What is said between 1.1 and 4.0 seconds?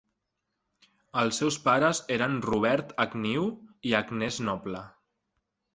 Els seus pares eren Robert Agnew i